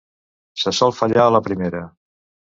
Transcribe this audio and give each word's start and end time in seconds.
Se 0.61 0.71
sol 0.77 0.95
fallar 0.99 1.25
a 1.25 1.33
la 1.35 1.41
primera. 1.49 1.83